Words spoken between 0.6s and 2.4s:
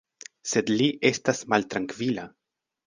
li estas maltrankvila.